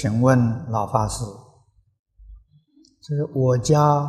[0.00, 0.38] 请问
[0.70, 1.24] 老法师，
[3.02, 4.08] 这是我家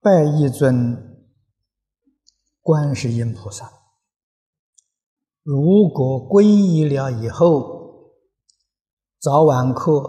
[0.00, 1.26] 拜一尊
[2.60, 3.68] 观世音菩萨，
[5.42, 8.12] 如果皈依了以后，
[9.18, 10.08] 早晚课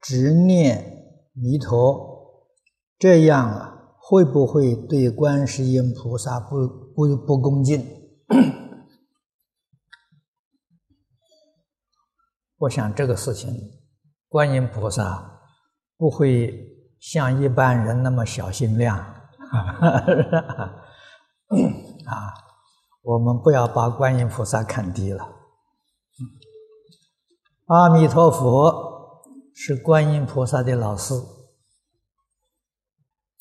[0.00, 2.48] 只念弥陀，
[2.98, 7.86] 这样啊，会不会对观世音菩萨不不不恭敬？
[12.64, 13.54] 我想这个事情，
[14.28, 15.40] 观音菩萨
[15.98, 16.66] 不会
[16.98, 18.96] 像一般人那么小心量
[22.06, 22.32] 啊！
[23.02, 25.28] 我们不要把观音菩萨看低了。
[27.66, 29.22] 阿弥陀佛
[29.54, 31.14] 是观音菩萨的老师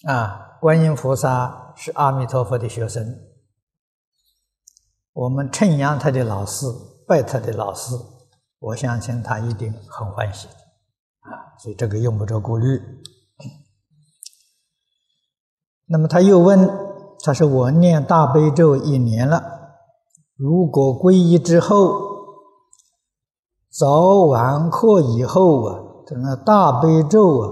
[0.06, 3.20] 啊，观音菩萨是阿弥陀佛的学生，
[5.14, 6.66] 我们称扬他的老师，
[7.08, 7.96] 拜他的老师。
[8.66, 12.82] 我相信他一定很欢喜，啊，所以这个用不着顾虑。
[15.86, 16.70] 那么他又问
[17.20, 19.44] ：“他说我念大悲咒一年了，
[20.38, 22.00] 如果皈依之后，
[23.70, 27.52] 早晚课以后啊，这个大悲咒啊，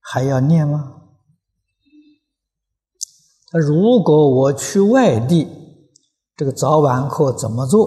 [0.00, 1.02] 还要念吗？”
[3.52, 5.46] 他如果我去外地，
[6.34, 7.86] 这个早晚课怎么做？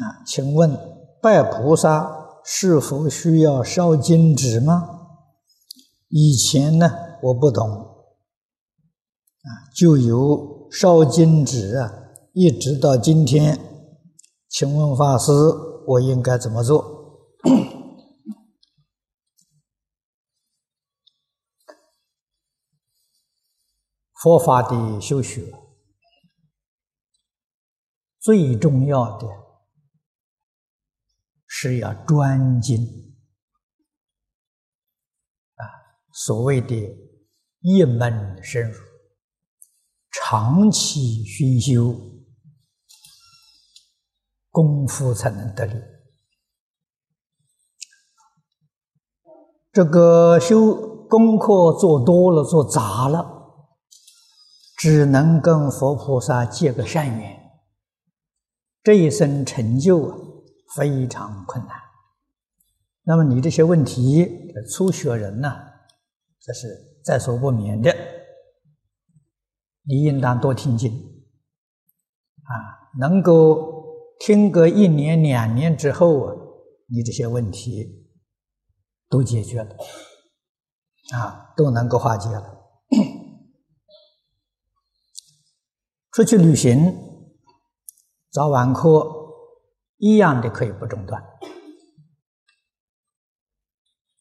[0.00, 0.95] 啊，请问？
[1.22, 4.92] 拜菩萨是否需要烧金纸吗？
[6.08, 6.88] 以前呢，
[7.22, 7.84] 我不懂，啊，
[9.76, 11.92] 就有烧金纸啊，
[12.32, 13.58] 一直到今天。
[14.48, 15.32] 请问法师，
[15.88, 17.26] 我应该怎么做？
[24.22, 25.52] 佛法的修学
[28.20, 29.26] 最重要的。
[31.58, 32.84] 是要专精
[35.54, 35.64] 啊，
[36.12, 36.76] 所谓的
[37.60, 38.78] 一门深入，
[40.10, 41.98] 长期熏修
[44.50, 45.80] 功夫才能得力。
[49.72, 53.70] 这个修功课做多了，做杂了，
[54.76, 57.50] 只能跟佛菩萨结个善缘，
[58.82, 60.18] 这一生成就啊。
[60.74, 61.76] 非常困难。
[63.02, 65.54] 那么你这些问题，初学人呢，
[66.40, 67.94] 这是在所不免的。
[69.82, 70.92] 你应当多听经
[72.42, 72.50] 啊，
[72.98, 73.84] 能够
[74.18, 76.34] 听个一年两年之后啊，
[76.88, 78.08] 你这些问题
[79.08, 79.76] 都解决了
[81.14, 82.54] 啊，都能够化解了。
[86.10, 86.92] 出去旅行，
[88.32, 89.25] 早晚课。
[89.98, 91.22] 一样的可以不中断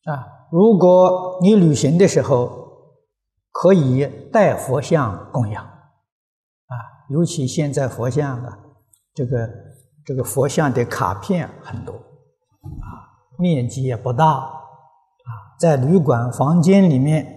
[0.05, 0.47] 啊！
[0.51, 2.49] 如果你旅行的时候
[3.51, 6.73] 可以带佛像供养啊，
[7.09, 8.57] 尤其现在佛像啊，
[9.13, 9.49] 这个
[10.05, 17.27] 这个佛像的卡片很多啊，面积也不大啊，在旅馆房间里面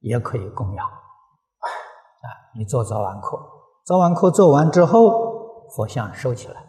[0.00, 2.26] 也可以供养啊。
[2.56, 3.38] 你做早晚课，
[3.84, 6.63] 早晚课做完之后，佛像收起来。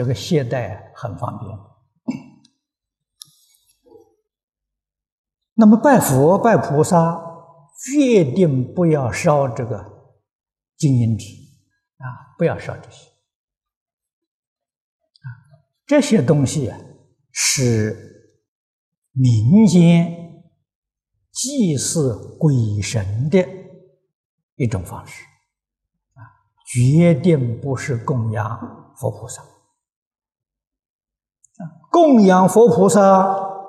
[0.00, 1.58] 这个携带很方便。
[5.52, 7.22] 那么拜佛拜菩萨，
[7.84, 9.84] 决定不要烧这个
[10.78, 11.26] 金银纸
[11.98, 13.10] 啊，不要烧这些
[15.20, 15.28] 啊，
[15.84, 16.78] 这些东西啊
[17.30, 18.32] 是
[19.12, 20.42] 民间
[21.30, 23.46] 祭祀鬼神的
[24.54, 25.22] 一种方式
[26.14, 26.24] 啊，
[26.72, 29.42] 决定不是供养佛菩萨。
[31.90, 33.00] 供养佛菩萨，《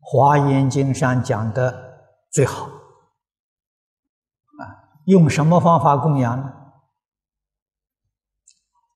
[0.00, 1.74] 华严经》上讲的
[2.30, 4.62] 最好啊，
[5.06, 6.52] 用什么方法供养呢？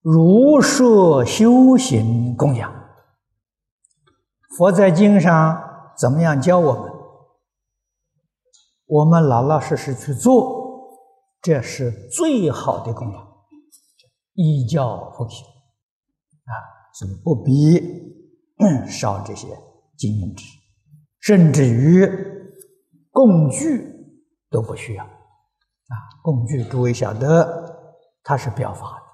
[0.01, 2.73] 如说修行供养。
[4.57, 6.93] 佛在经上怎么样教我们？
[8.85, 11.01] 我们老老实实去做，
[11.41, 13.27] 这是最好的供养，
[14.35, 15.45] 依教奉行
[16.95, 18.05] 啊，是不必。
[18.87, 19.47] 烧这些
[19.97, 20.45] 金银纸，
[21.19, 22.07] 甚至于
[23.11, 23.85] 工具
[24.49, 25.93] 都不需要啊！
[26.23, 29.05] 工具诸位晓得，它是表法的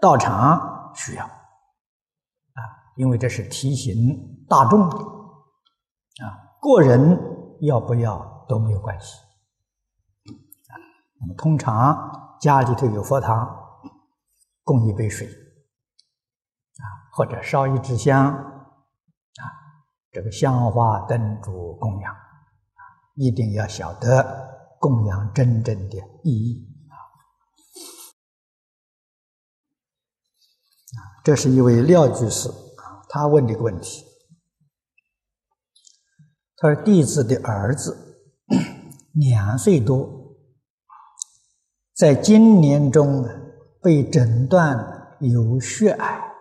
[0.00, 2.62] 道场需要啊，
[2.96, 6.30] 因为这是提醒大众的啊，
[6.62, 7.18] 个人
[7.62, 9.16] 要不要都没有关系
[10.68, 10.78] 啊。
[11.20, 13.48] 那么通常家里头有佛堂，
[14.62, 19.42] 供一杯水，啊，或者烧一支香，啊，
[20.12, 22.20] 这个香花灯烛供养，啊，
[23.16, 26.94] 一定要晓得供养真正的意义，啊，
[31.24, 34.04] 这是一位廖居士，啊，他问这个问题，
[36.56, 38.20] 他说弟子的儿子
[39.12, 40.17] 两岁多。
[41.98, 43.28] 在今年中
[43.82, 46.32] 被诊断有血癌，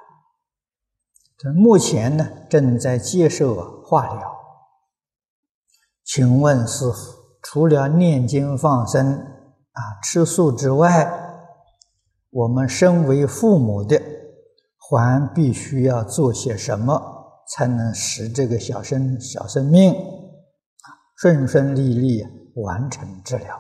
[1.35, 4.31] 这目前呢正在接受化疗。
[6.05, 6.95] 请问师傅，
[7.41, 11.11] 除了念经放生啊吃素之外，
[12.29, 13.99] 我们身为父母的，
[14.77, 17.01] 还必须要做些什么，
[17.47, 19.95] 才能使这个小生小生命
[21.15, 22.23] 顺顺利利
[22.57, 23.59] 完成治疗？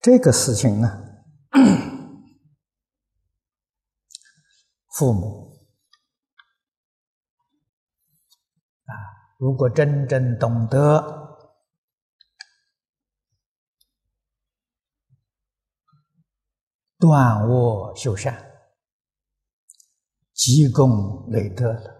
[0.00, 0.88] 这个事情呢，
[4.96, 5.68] 父母
[8.84, 8.94] 啊，
[9.38, 11.48] 如果真正懂得
[16.98, 18.52] 断恶修善、
[20.32, 21.90] 积功累德了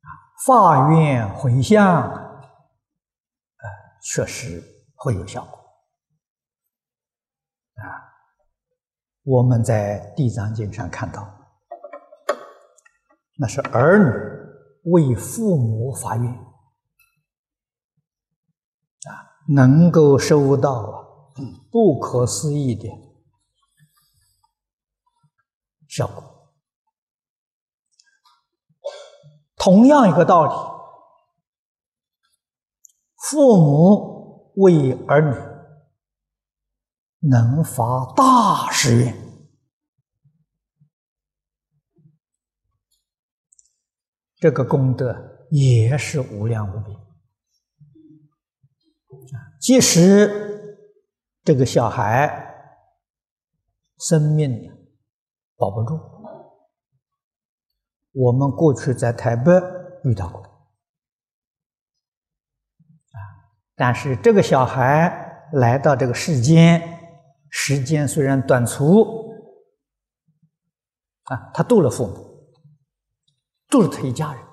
[0.00, 0.08] 啊，
[0.44, 2.34] 发愿回向啊，
[4.02, 4.62] 确实
[4.96, 5.65] 会有效果。
[9.26, 11.28] 我们在《地藏经》上看到，
[13.36, 16.38] 那是儿女为父母发愿，啊，
[19.48, 21.02] 能够收到啊
[21.72, 22.88] 不可思议的
[25.88, 26.22] 效果。
[29.56, 30.52] 同样一个道理，
[33.28, 35.55] 父母为儿女。
[37.28, 39.16] 能发大誓愿，
[44.36, 46.96] 这个功德也是无量无边。
[49.60, 50.78] 即使
[51.42, 52.54] 这个小孩
[53.98, 54.52] 生命
[55.56, 55.98] 保不住，
[58.12, 59.50] 我们过去在台北
[60.04, 60.42] 遇到过，
[63.10, 63.18] 啊，
[63.74, 66.92] 但是这个小孩来到这个世间。
[67.58, 69.32] 时间虽然短促，
[71.22, 72.54] 啊，他度了父母，
[73.66, 74.44] 度了他一家人。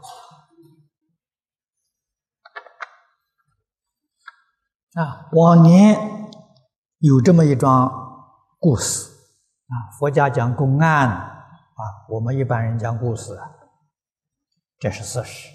[4.93, 6.31] 啊，往年
[6.99, 7.91] 有这么一桩
[8.57, 9.11] 故事，
[9.67, 13.37] 啊，佛家讲公案，啊，我们一般人讲故事，
[14.79, 15.49] 这是事实。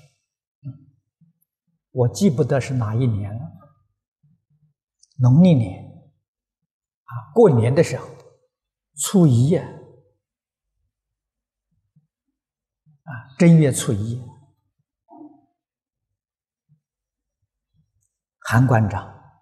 [1.93, 3.41] 我记不得是哪一年了，
[5.17, 5.88] 农历年。
[7.09, 8.07] 啊，过年的时候，
[8.97, 9.62] 初一呀，
[13.05, 14.23] 啊，正月初一，
[18.41, 19.41] 韩馆长，啊，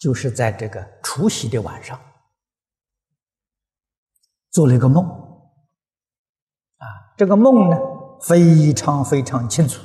[0.00, 2.00] 就是在这个除夕的晚上，
[4.50, 5.04] 做了一个梦，
[6.78, 6.86] 啊，
[7.18, 7.76] 这个梦呢
[8.22, 9.82] 非常非常清楚，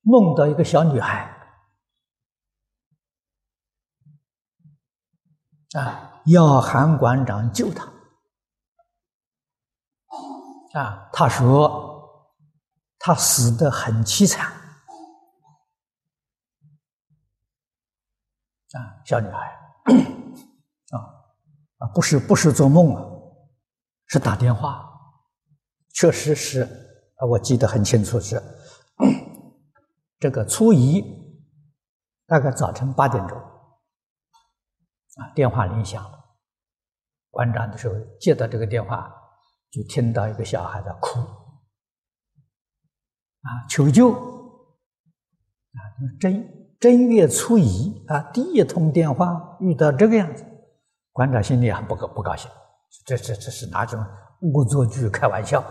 [0.00, 1.36] 梦到一个小女孩。
[5.78, 7.84] 啊，要韩馆长救他。
[10.72, 12.28] 啊，他说
[12.98, 14.52] 他死的很凄惨。
[18.72, 19.38] 啊，小女孩，
[20.90, 20.96] 啊
[21.78, 23.02] 啊，不是不是做梦啊，
[24.06, 24.88] 是打电话，
[25.92, 26.62] 确实是
[27.16, 28.40] 啊，我记得很清楚是
[30.20, 31.02] 这个初一，
[32.26, 33.36] 大概早晨八点钟。
[35.20, 36.18] 啊，电话铃响了。
[37.30, 39.14] 馆长的时候接到这个电话，
[39.70, 44.12] 就听到一个小孩在哭，啊，求救。
[44.12, 45.78] 啊，
[46.18, 46.44] 正
[46.80, 50.44] 正月初一啊，第一通电话遇到这个样子，
[51.12, 52.50] 馆长心里很不不高兴，
[53.06, 54.04] 这这这是哪种
[54.54, 55.62] 恶作剧、开玩笑？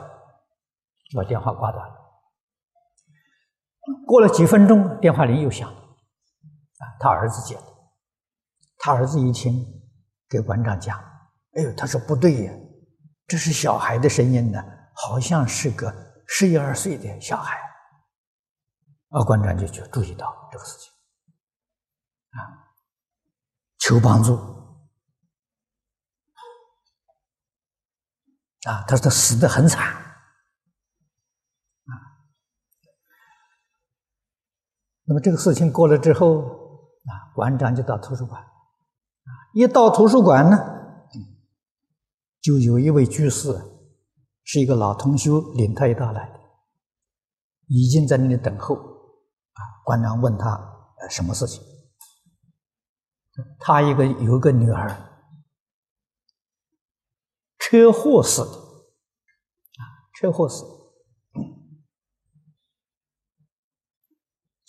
[1.16, 1.96] 把电话挂断了。
[4.06, 7.64] 过了几分钟，电话铃又响了，啊，他儿子接的。
[8.80, 9.64] 他儿子一听，
[10.28, 10.98] 给馆长讲
[11.56, 12.54] ：“哎呦，他说不对呀，
[13.28, 15.94] 这是小孩的声音呢，好像是个
[16.28, 17.60] 十一二岁的小孩。”
[19.12, 20.92] 啊，馆长就就注意到这个事情，
[22.30, 22.40] 啊，
[23.80, 24.36] 求帮助。
[28.68, 30.04] 啊，他说他死的很惨，啊，
[35.06, 36.42] 那么这个事情过了之后，
[37.06, 38.46] 啊，馆长就到图书馆，
[39.54, 40.58] 一到图书馆呢，
[42.42, 43.52] 就有一位居士，
[44.44, 46.40] 是一个老同学，领他一道来的，
[47.68, 50.50] 已经在那里等候，啊，馆长问他，
[51.02, 51.64] 呃，什么事情？
[53.60, 54.90] 他一个有一个女儿，
[57.58, 60.64] 车祸死的，啊，车祸死。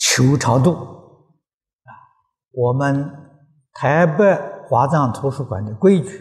[0.02, 1.90] 求超度啊！
[2.50, 3.10] 我们
[3.72, 4.24] 台北
[4.70, 6.16] 华藏图书馆的规矩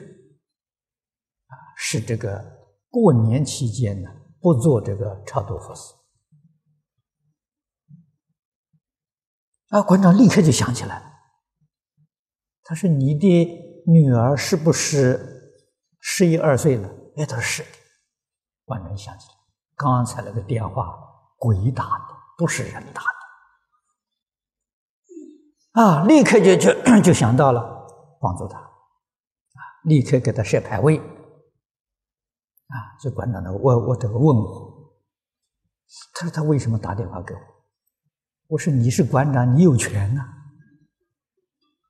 [1.45, 2.43] 啊，是这个
[2.89, 4.09] 过年期间呢，
[4.41, 5.93] 不做这个超度佛事。
[9.67, 11.05] 啊，馆长立刻就想起来了，
[12.63, 15.53] 他说：“你的女儿是不是
[15.99, 17.63] 十一二岁了？”哎，他说是。
[18.65, 19.35] 馆长想起来，
[19.75, 20.97] 刚才那个电话
[21.37, 23.19] 鬼打的，不是人打的。
[25.83, 26.03] 啊！
[26.05, 27.77] 立刻就就就想到了
[28.19, 29.59] 帮助他，啊！
[29.83, 32.75] 立刻给他设牌位，啊！
[33.01, 34.93] 这馆长呢，我我这个问我，
[36.13, 37.39] 他说他为什么打电话给我？
[38.47, 40.21] 我说你是馆长，你有权呐，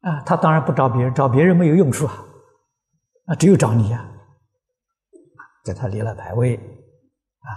[0.02, 0.22] 啊！
[0.22, 2.26] 他当然不找别人，找别人没有用处啊，
[3.26, 3.36] 啊！
[3.36, 4.10] 只有找你呀，
[5.64, 7.50] 给他立了牌位，啊！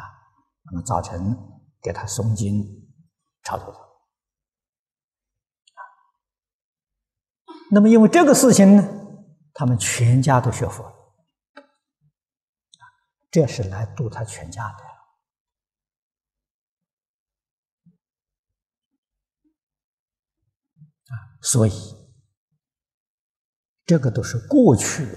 [0.65, 1.37] 那么早晨
[1.83, 2.65] 给他诵经，
[3.43, 3.82] 超度。
[7.75, 8.87] 那么，因为这个事情呢，
[9.55, 10.85] 他们全家都学佛，
[13.31, 14.85] 这是来度他全家的，
[21.41, 21.73] 所以
[23.87, 25.09] 这个都是过去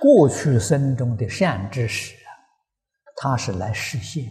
[0.00, 2.32] 过去生中的善知识啊，
[3.16, 4.24] 他是来实现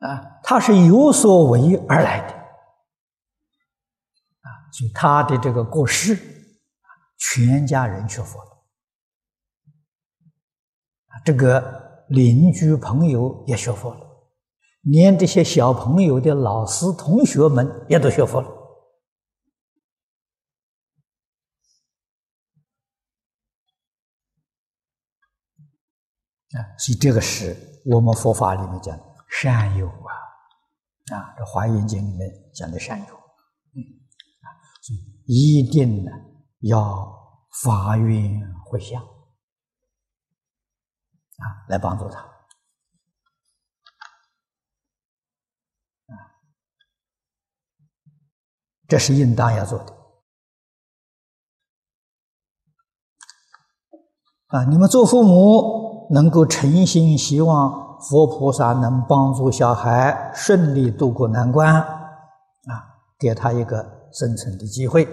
[0.00, 2.45] 啊，他是有所为而来的。
[4.76, 6.14] 就他的这个过世，
[7.16, 8.66] 全家人学佛了，
[11.24, 14.06] 这个邻居朋友也学佛了，
[14.82, 18.48] 连这些小朋友的老师同学们也都学佛了，
[26.50, 27.56] 啊，所以这个是
[27.86, 28.94] 我们佛法里面讲
[29.30, 33.25] 善友啊，啊，这《华严经》里面讲的善友。
[35.26, 36.10] 一定呢
[36.60, 37.12] 要
[37.62, 39.08] 发愿回向啊，
[41.68, 42.20] 来帮助他
[46.06, 46.14] 啊，
[48.86, 49.96] 这是应当要做的
[54.48, 54.64] 啊！
[54.64, 61.82] 你们做父母能够诚心希望佛菩萨能帮助小孩顺利度过难关啊，
[63.18, 63.95] 给他一个。
[64.18, 65.04] 生存的机会，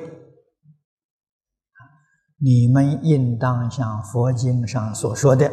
[2.37, 5.49] 你们应当像佛经上所说的，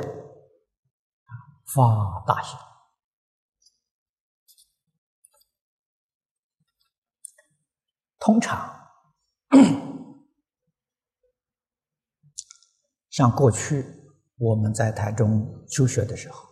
[1.75, 2.57] 发大心。
[8.21, 8.73] 通常，
[13.11, 13.85] 像过去
[14.37, 16.47] 我们在台中求学的时候，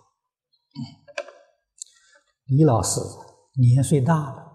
[2.46, 2.98] 李老师
[3.54, 4.47] 年岁大了。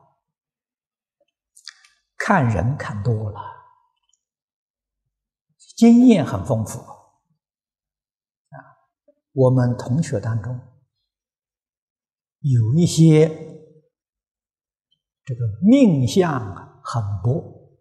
[2.25, 3.41] 看人看多了，
[5.75, 6.95] 经验很丰富啊。
[9.33, 10.57] 我们同学当中
[12.39, 13.27] 有一些
[15.25, 17.77] 这个命相很薄，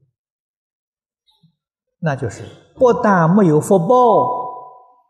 [2.01, 2.45] 那就是
[2.75, 3.95] 不但没有福报，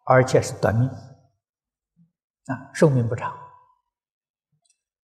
[0.05, 3.35] 而且是短命啊，寿命不长。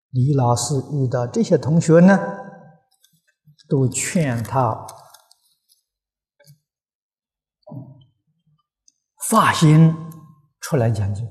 [0.10, 2.44] 李老师遇到这些同学呢？
[3.68, 4.88] 都劝他
[9.30, 9.94] 发心
[10.62, 11.30] 出来讲经，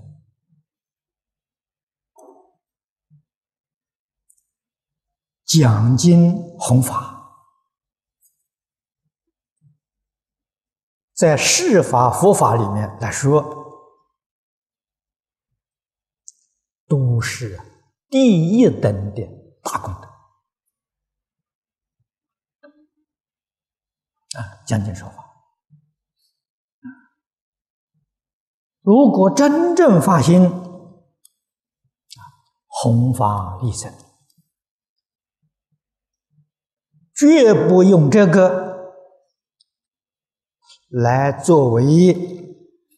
[5.46, 7.32] 讲经弘法，
[11.14, 13.42] 在世法佛法里面来说，
[16.86, 17.58] 都是
[18.08, 19.22] 第一等的
[19.62, 20.15] 大功德。
[24.36, 25.24] 啊，讲经说法。
[28.82, 30.52] 如果真正发心，啊，
[32.66, 33.92] 弘法利生，
[37.14, 38.94] 绝不用这个
[40.88, 41.82] 来作为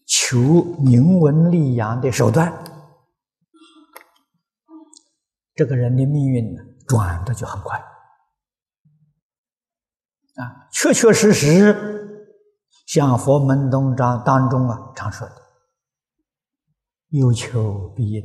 [0.07, 2.53] 求名闻利养的手段。
[5.55, 7.83] 这个人的命运呢，转的就很快。
[10.39, 12.31] 啊，确确实实，
[12.87, 15.35] 像佛门东章当中啊常说的，
[17.09, 18.23] 有求必应。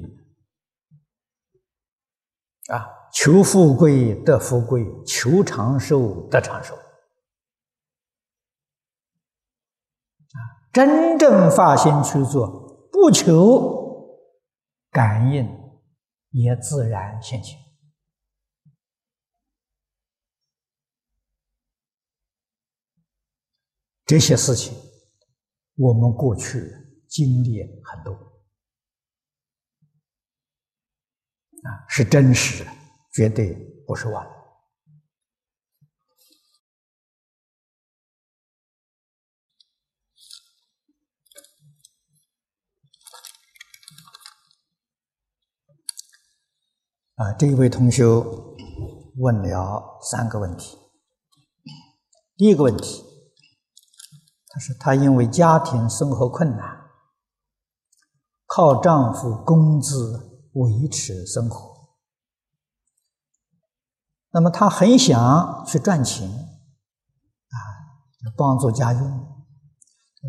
[2.68, 6.76] 啊，求富贵得富贵，求长寿得长寿。
[6.76, 6.82] 啊，
[10.72, 14.20] 真正发心去做，不求
[14.92, 15.50] 感应，
[16.30, 17.63] 也自然现前。
[24.14, 24.78] 这些事情，
[25.76, 26.72] 我们过去
[27.10, 28.14] 经历很多，
[31.64, 32.70] 啊，是真实的，
[33.12, 33.56] 绝对
[33.88, 34.24] 不是妄。
[47.16, 48.06] 啊，这一位同学
[49.18, 50.78] 问了三个问题，
[52.38, 53.13] 第一个问题。
[54.56, 56.92] 他说：“他因为家庭生活困难，
[58.46, 61.88] 靠丈夫工资维持生活。
[64.30, 67.58] 那么他很想去赚钱，啊，
[68.38, 69.44] 帮助家用。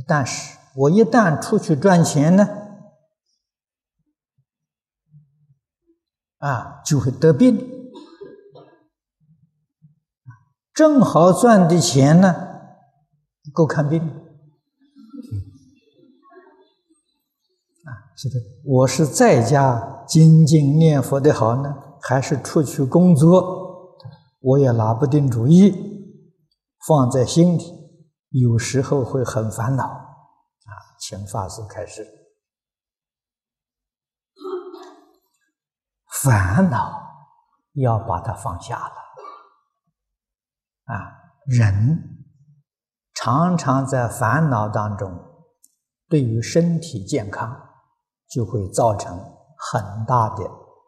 [0.07, 2.49] 但是我一旦出去赚钱呢，
[6.39, 7.93] 啊，就会得病。
[10.73, 12.53] 正好赚的钱呢。”
[13.53, 14.01] 够看病，
[17.85, 23.99] 啊，是的，我是在家精进念佛的好呢，还是出去工作？
[24.41, 25.73] 我也拿不定主意，
[26.87, 27.65] 放在心里，
[28.31, 29.85] 有时候会很烦恼。
[29.85, 32.07] 啊，请法师开始，
[36.23, 37.03] 烦恼
[37.75, 38.95] 要把它放下了，
[40.85, 41.13] 啊，
[41.47, 42.14] 人。
[43.15, 45.19] 常常在烦恼当中，
[46.09, 47.71] 对于身体健康
[48.29, 49.19] 就会造成
[49.57, 50.45] 很大的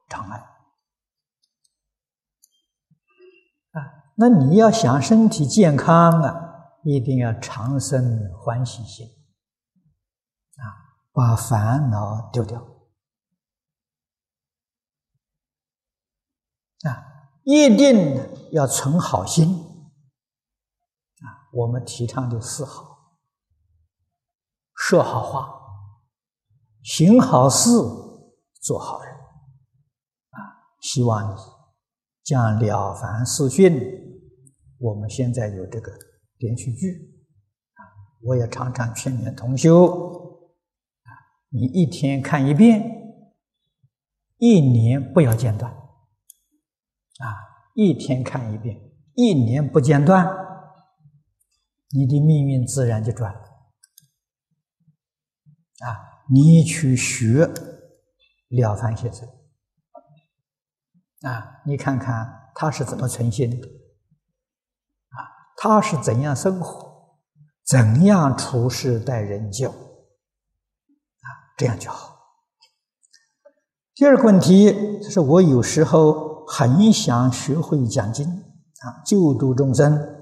[0.09, 0.39] 障碍
[3.73, 4.11] 啊！
[4.17, 6.35] 那你要想身体健康啊，
[6.83, 9.07] 一定要常生欢喜心
[10.57, 10.65] 啊，
[11.13, 12.61] 把烦恼丢掉
[16.83, 19.76] 啊，一定要存好心。
[21.57, 23.17] 我们提倡的四好：
[24.75, 25.49] 说好话、
[26.83, 27.71] 行好事、
[28.61, 29.11] 做好人。
[29.15, 30.37] 啊，
[30.83, 31.37] 希望你
[32.23, 33.73] 将《了凡四训》，
[34.79, 35.91] 我们现在有这个
[36.37, 36.91] 连续剧，
[37.73, 37.81] 啊，
[38.23, 41.09] 我也常常劝勉同修，啊，
[41.49, 43.25] 你一天看一遍，
[44.37, 47.25] 一年不要间断，啊，
[47.73, 48.79] 一天看一遍，
[49.15, 50.45] 一年不间断。
[51.91, 53.41] 你的命运自然就转了
[55.87, 56.25] 啊！
[56.29, 57.47] 你去学
[58.49, 59.29] 了凡先生
[61.23, 63.67] 啊，你看看他是怎么存心的
[65.11, 65.17] 啊？
[65.57, 67.21] 他是怎样生活，
[67.65, 71.29] 怎样处事待人教啊？
[71.57, 72.17] 这样就好。
[73.95, 80.16] 第二个问题就是我有时候很想学会讲经啊，救度众生。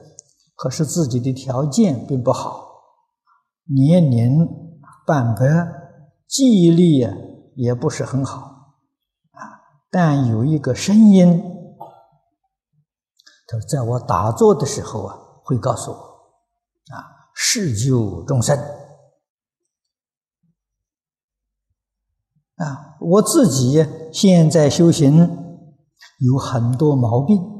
[0.54, 2.68] 可是自己的条件并不好，
[3.64, 4.46] 年龄
[5.06, 5.40] 半百，
[6.28, 7.06] 记忆力
[7.56, 8.38] 也不是很好，
[9.32, 9.40] 啊！
[9.90, 11.42] 但有一个声音，
[13.46, 18.56] 他，在我打坐的时候啊，会告诉我，啊，是救众生，
[22.56, 25.18] 啊，我自己现在修行
[26.20, 27.53] 有很多毛病。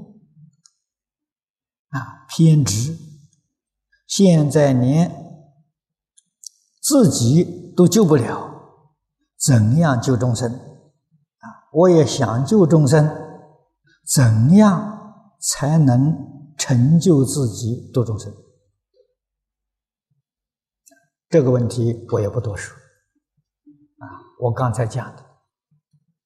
[1.95, 2.99] 啊，偏执，
[4.09, 5.11] 现在连
[6.83, 8.51] 自己都救不了，
[9.39, 10.53] 怎样救众生？
[10.53, 13.09] 啊，我也想救众生，
[14.13, 18.35] 怎样才能成就自己度众生？
[21.29, 22.77] 这个问题我也不多说。
[23.99, 24.03] 啊，
[24.41, 25.25] 我刚才讲的，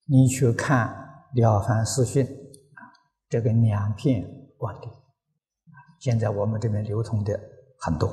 [0.07, 0.89] 你去看
[1.39, 2.81] 《了凡四训》啊，
[3.29, 4.27] 这个两片
[4.57, 4.98] 观点。
[5.99, 7.39] 现在我们这边流通的
[7.81, 8.07] 很多，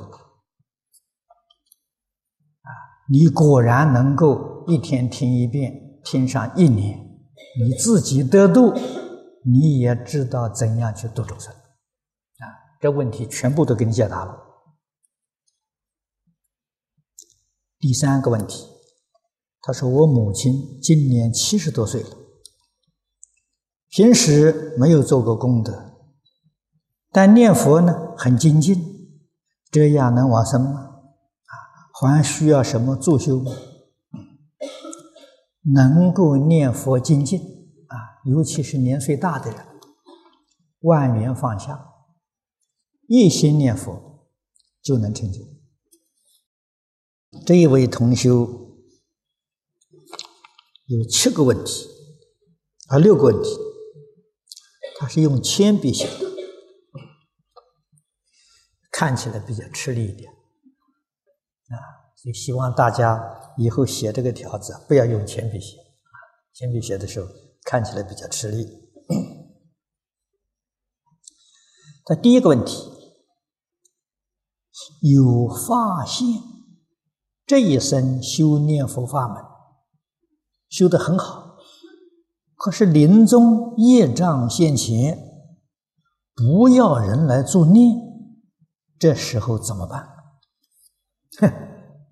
[2.62, 2.70] 啊，
[3.10, 6.98] 你果然能够一天听一遍，听上一年，
[7.60, 8.72] 你自己得度，
[9.44, 12.44] 你也知道怎样去度众生，啊，
[12.80, 14.36] 这问题全部都给你解答了。
[17.78, 18.66] 第三个问题，
[19.62, 22.10] 他说我母亲今年七十多岁了，
[23.90, 25.85] 平时没有做过功德，
[27.16, 28.76] 但念佛呢很精进，
[29.70, 30.80] 这样能往生吗？
[30.80, 31.52] 啊，
[31.94, 33.50] 还需要什么助修吗？
[35.74, 39.66] 能够念佛精进啊，尤其是年岁大的人，
[40.80, 41.86] 万缘放下，
[43.08, 44.26] 一心念佛
[44.82, 45.40] 就能成就。
[47.46, 48.76] 这一位同修
[50.84, 51.88] 有七个问题，
[52.88, 53.56] 啊，六个问题，
[54.98, 56.35] 他是用铅笔写的，
[58.98, 60.32] 看起来比较吃力一点，
[61.68, 61.76] 啊，
[62.24, 63.22] 就希望大家
[63.58, 66.16] 以后写这个条子不要用铅笔写，啊，
[66.54, 67.28] 铅笔写的时候
[67.64, 68.66] 看起来比较吃力。
[72.06, 72.90] 他 第一个问题，
[75.02, 76.26] 有发现。
[77.44, 79.36] 这一生修念佛法门，
[80.68, 81.58] 修得很好，
[82.56, 85.16] 可是临终业障现前，
[86.34, 87.94] 不要人来助念，
[88.98, 90.08] 这时候怎么办？
[91.40, 91.52] 哼，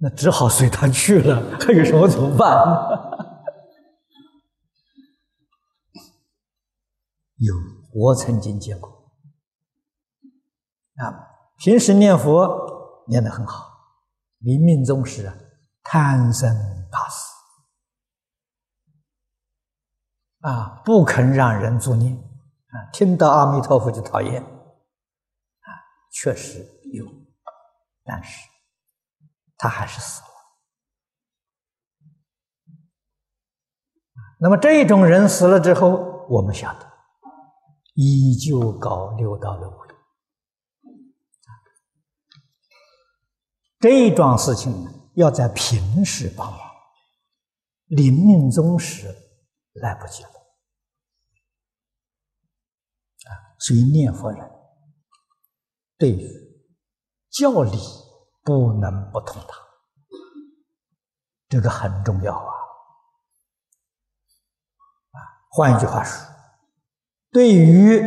[0.00, 2.50] 那只好随他去了，还有什么怎么办？
[7.36, 7.54] 有，
[7.92, 8.90] 我曾经见过，
[10.96, 11.12] 啊，
[11.58, 13.72] 平时念佛念得很好。
[14.38, 15.34] 临命终时啊，
[15.82, 16.54] 贪生
[16.92, 17.32] 怕死
[20.40, 25.68] 啊，不肯让人作念啊，听到阿弥陀佛就讨厌啊，
[26.12, 26.62] 确实
[26.94, 27.06] 有，
[28.04, 28.48] 但是
[29.56, 30.28] 他还是死了。
[34.40, 36.92] 那么这种人死了之后，我们晓得，
[37.94, 39.78] 依旧搞六道轮回。
[43.80, 46.60] 这一桩事情呢，要在平时帮忙，
[47.86, 49.14] 临命终时
[49.74, 50.30] 来不及了
[53.30, 53.30] 啊！
[53.58, 54.50] 所以念佛人
[55.98, 56.43] 对于
[57.34, 57.76] 教理
[58.44, 59.54] 不能不通达，
[61.48, 62.52] 这个很重要啊！
[65.10, 65.18] 啊，
[65.50, 66.24] 换一句话说，
[67.32, 67.98] 对于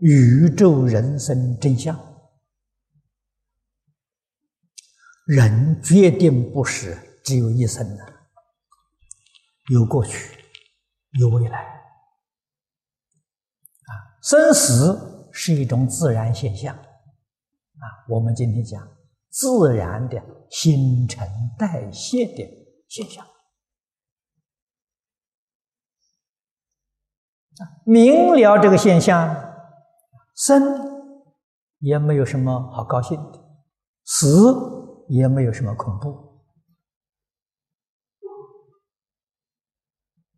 [0.00, 1.94] 宇宙人生真相。
[5.26, 8.04] 人决定不是只有一生的，
[9.70, 10.44] 有过去，
[11.12, 11.58] 有未来，
[13.84, 16.76] 啊，生死是一种自然现象，
[17.82, 18.80] 啊，我们今天讲
[19.28, 21.26] 自然的新陈
[21.58, 22.48] 代谢的
[22.88, 23.24] 现象，
[27.58, 29.34] 啊，明了这个现象，
[30.34, 30.62] 生
[31.80, 33.40] 也没有什么好高兴的，
[34.04, 34.80] 死。
[35.08, 36.42] 也没有什么恐怖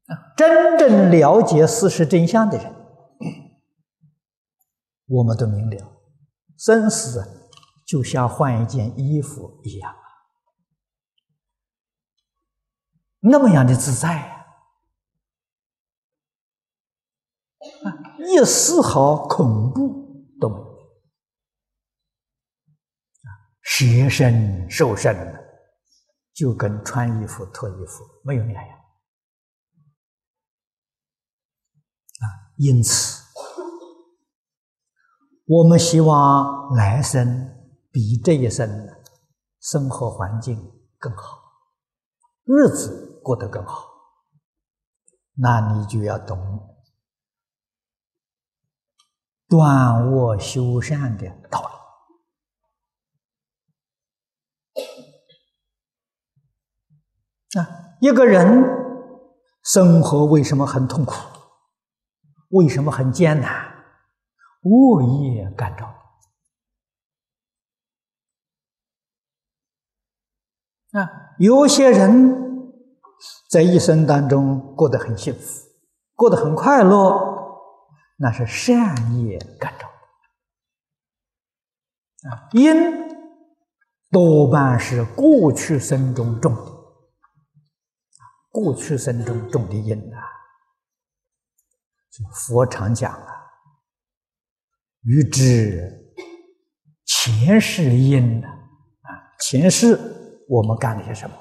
[0.06, 0.34] 啊！
[0.36, 2.74] 真正了解事实真相的人，
[5.06, 5.93] 我们都明了，
[6.64, 7.52] 生死
[7.84, 9.94] 就像换一件衣服一样，
[13.20, 14.18] 那么样的自在，
[17.84, 20.64] 啊，一丝毫恐怖都没有。
[23.60, 25.14] 舍身受身
[26.32, 28.78] 就跟穿衣服脱衣服没有两样
[32.20, 32.24] 啊！
[32.56, 33.23] 因此，
[35.46, 37.54] 我们希望来生
[37.92, 38.88] 比这一生
[39.60, 41.38] 生活环境更好，
[42.44, 43.90] 日子过得更好，
[45.34, 46.78] 那你就要懂
[49.46, 51.66] 断恶修善的道理。
[57.60, 57.68] 啊，
[58.00, 58.64] 一个人
[59.62, 61.12] 生活为什么很痛苦？
[62.48, 63.73] 为什么很艰难？
[64.64, 65.94] 恶业干扰。
[70.92, 72.72] 啊，有些人
[73.50, 75.68] 在一生当中过得很幸福，
[76.14, 77.20] 过得很快乐，
[78.16, 79.88] 那是善业干扰。
[82.30, 82.74] 啊，因
[84.10, 86.74] 多半是过去生中种的。
[88.52, 90.16] 过去生中种的因呐，
[92.32, 93.33] 佛常讲啊，
[95.06, 96.14] 欲知
[97.04, 99.98] 前世因呐，啊，前世
[100.48, 101.36] 我们干了些什么？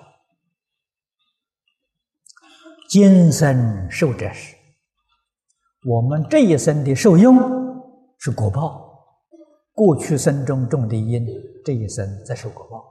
[2.90, 4.56] 今生受这事，
[5.86, 7.38] 我们这一生的受用
[8.20, 8.92] 是果报。
[9.72, 11.26] 过去生中种的因，
[11.66, 12.84] 这一生在受果报。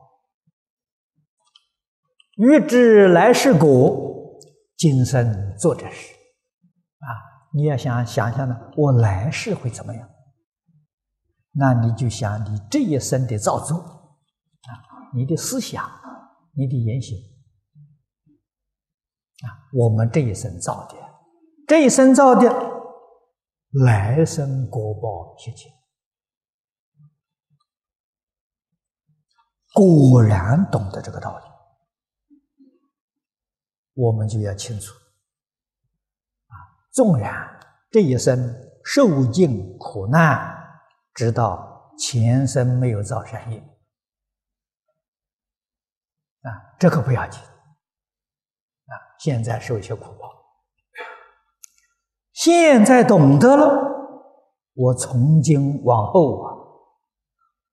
[2.38, 4.10] 欲知来世果。
[4.78, 6.12] 今生做这事，
[6.98, 7.06] 啊，
[7.54, 10.08] 你要想想象呢，我来世会怎么样？
[11.52, 14.70] 那你就想你这一生的造作啊，
[15.14, 15.88] 你的思想，
[16.54, 17.16] 你的言行
[19.44, 20.96] 啊，我们这一生造的，
[21.66, 22.48] 这一生造的，
[23.84, 25.68] 来生果报切切。
[29.74, 31.44] 果然懂得这个道理，
[33.94, 34.92] 我们就要清楚
[36.48, 36.54] 啊！
[36.92, 37.58] 纵然
[37.90, 40.61] 这一生受尽苦难，
[41.14, 43.58] 直到前生没有造善业
[46.42, 48.94] 啊，这可不要紧啊！
[49.18, 50.30] 现在受一些苦报，
[52.32, 53.66] 现在懂得了，
[54.74, 56.56] 我从今往后啊，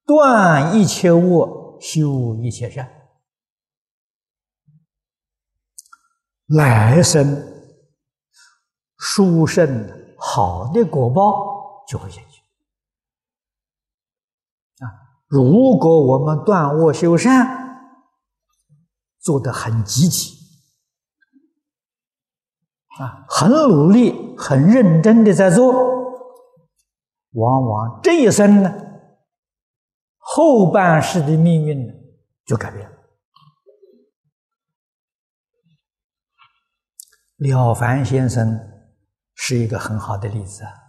[0.06, 1.60] 断一切恶。
[1.82, 3.10] 修一切善，
[6.48, 7.42] 来生
[8.98, 12.42] 殊胜好的果报就会现去。
[14.84, 14.92] 啊，
[15.30, 17.96] 如果我们断恶修善，
[19.20, 20.34] 做得很积极，
[22.98, 25.72] 啊，很努力、很认真的在做，
[27.34, 28.74] 往往这一生呢。
[30.18, 31.94] 后半世的命运呢，
[32.46, 32.98] 就改变了。
[37.38, 38.60] 了凡先生
[39.36, 40.89] 是一个很好的例子啊！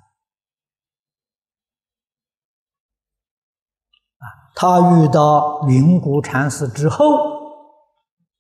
[4.55, 7.17] 他遇到云谷禅师之后，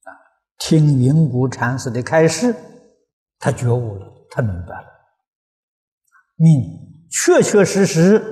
[0.02, 0.10] 啊，
[0.58, 2.54] 听云谷禅师的开示，
[3.38, 4.88] 他觉悟了，他明白了，
[6.36, 6.60] 命
[7.10, 8.22] 确确实实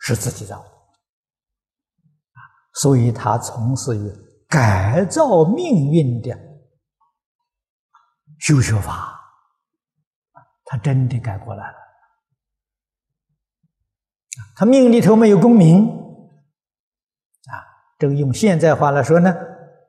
[0.00, 0.64] 是自己造。
[2.74, 4.10] 所以他从事于
[4.48, 6.36] 改造命运的
[8.40, 9.20] 修学法，
[10.64, 11.76] 他真的改过来了。
[14.56, 15.86] 他命里头没有功名，
[18.02, 19.32] 这个用现在话来说呢，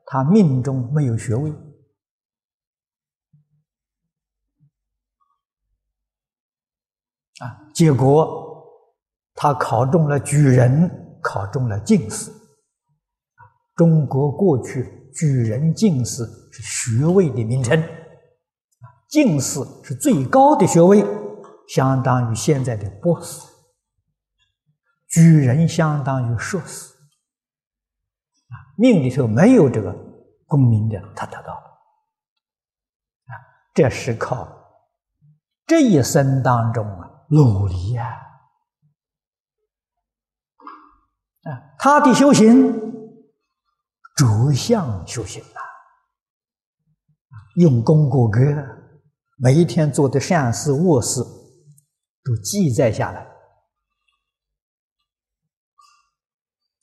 [0.06, 1.50] 他命中没有学位，
[7.40, 8.70] 啊，结果
[9.34, 12.30] 他考中了举人，考中了进士。
[13.74, 17.82] 中国过去举人、进士是学位的名称，
[19.08, 21.04] 进士是最高的学位，
[21.66, 23.48] 相当于现在的博士；
[25.08, 26.93] 举人相当于硕士。
[28.76, 29.92] 命里头没有这个
[30.46, 31.66] 功名的，他得到了。
[33.26, 33.32] 啊，
[33.74, 34.48] 这是靠
[35.66, 38.20] 这一生当中啊努力呀，
[41.44, 42.82] 啊，他的修行。
[44.16, 45.60] 着相修行啊，
[47.56, 48.38] 用功过格，
[49.38, 53.22] 每一天做的善事恶事都记载下来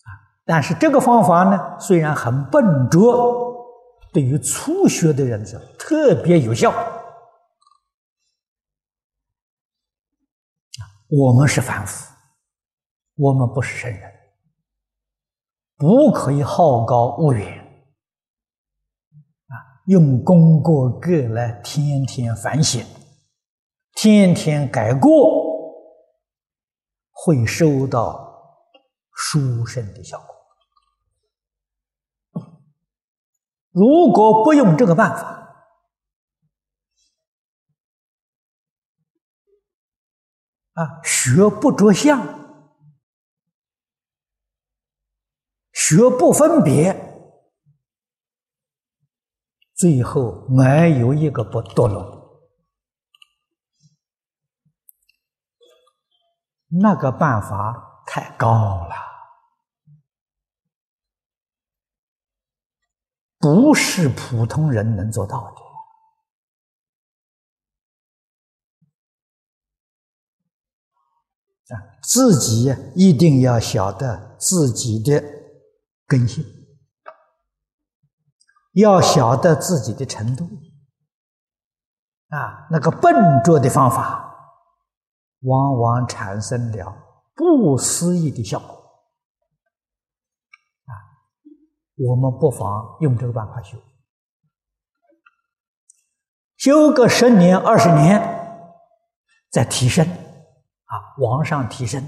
[0.02, 0.10] 啊。
[0.52, 3.56] 但是这个方法呢，虽然很笨拙，
[4.12, 6.74] 对于初学的人是特别有效。
[11.08, 12.14] 我们是凡夫，
[13.16, 14.12] 我们不是圣人。
[15.78, 17.58] 不可以好高骛远
[19.48, 19.56] 啊！
[19.86, 22.86] 用功过格来天天反省，
[23.94, 25.10] 天天改过，
[27.10, 28.60] 会收到
[29.14, 30.31] 殊胜的效果。
[33.72, 35.40] 如果不用这个办法
[40.74, 42.40] 啊，学不着相。
[45.74, 46.94] 学不分别，
[49.76, 52.22] 最后没有一个不堕落。
[56.70, 58.96] 那个办法太高了，
[63.72, 65.50] 不是普通人能做到
[71.70, 71.74] 的。
[71.74, 75.24] 啊，自己一定要晓得自己的。
[76.06, 76.44] 根性
[78.74, 80.44] 要晓得自己的程度
[82.28, 84.36] 啊，那个笨拙的方法，
[85.44, 86.94] 往往产生了
[87.34, 88.76] 不思议的效果
[90.84, 90.92] 啊。
[91.96, 93.78] 我们不妨用这个办法修，
[96.58, 98.20] 修个十年二十年，
[99.50, 102.08] 再提升啊，往上提升，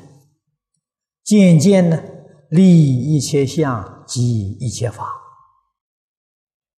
[1.23, 2.03] 渐渐呢。
[2.49, 5.05] 立一切相，即一切法，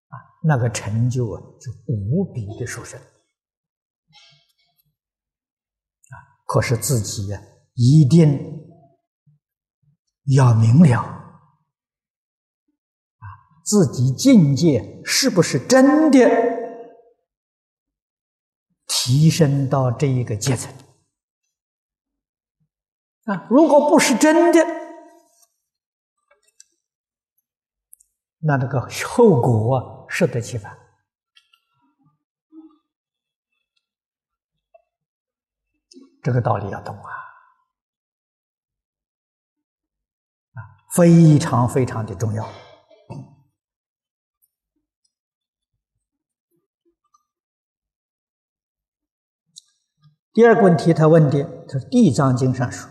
[0.07, 2.97] 啊，那个成就啊，就无比的殊胜。
[6.45, 7.41] 可是自己呀，
[7.73, 8.39] 一定
[10.33, 11.24] 要明了，
[13.65, 16.19] 自己境界是不是真的
[18.85, 20.71] 提升到这一个阶层
[23.23, 23.47] 啊？
[23.49, 24.63] 如果不是真的，
[28.37, 30.77] 那这个后果，适得其反。
[36.21, 37.09] 这个道理要懂啊，
[40.53, 40.59] 啊，
[40.95, 42.47] 非常非常的重要。
[50.35, 52.89] 第二个问题，他问的，他说《地藏经》上说：“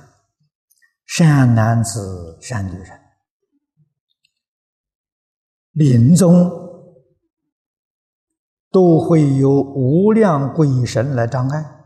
[1.04, 3.00] 善男子、善女人，
[5.72, 6.50] 临终
[8.70, 11.82] 都会有无量鬼神来障碍。”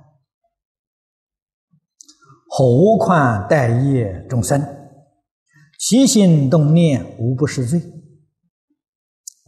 [2.49, 4.65] 何况待业众生，
[5.77, 7.83] 起心动念无不是罪，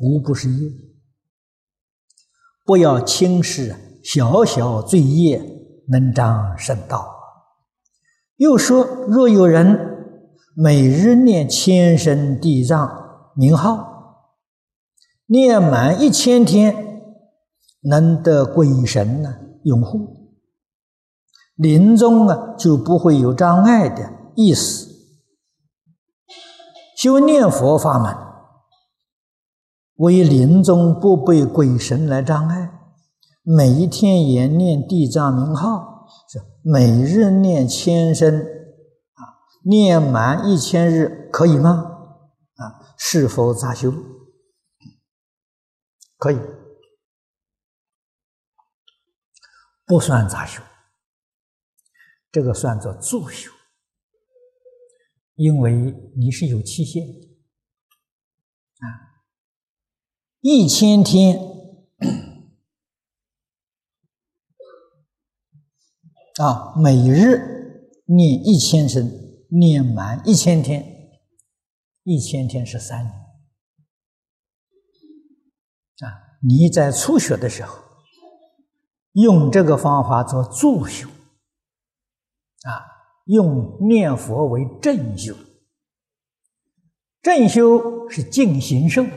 [0.00, 0.72] 无不是业。
[2.64, 5.59] 不要轻视小小罪业
[5.90, 7.16] 能长圣道。
[8.36, 10.16] 又说，若有人
[10.54, 14.28] 每日念千声地藏名号，
[15.26, 17.12] 念满一千天，
[17.82, 20.38] 能得鬼神呢拥护。
[21.56, 24.88] 临终啊，就不会有障碍的意思。
[26.96, 28.14] 修念佛法门，
[29.96, 32.79] 为临终不被鬼神来障碍。
[33.52, 41.70] 每一天也念地藏名号，是每日念千声啊，念满一千日可以吗？
[42.54, 43.92] 啊，是否杂修？
[46.16, 46.38] 可以，
[49.84, 50.62] 不算杂修。
[52.30, 53.50] 这个算作助修，
[55.34, 55.74] 因为
[56.16, 57.28] 你是有期限的
[58.78, 59.26] 啊，
[60.40, 61.36] 一千天
[66.40, 69.10] 啊，每日念一千声，
[69.50, 70.82] 念满一千天，
[72.02, 73.12] 一千天是三年
[76.00, 76.08] 啊。
[76.42, 77.76] 你在初学的时候，
[79.12, 81.06] 用这个方法做助修。
[82.62, 82.86] 啊，
[83.26, 85.34] 用念佛为正修，
[87.20, 89.12] 正修是净行受的，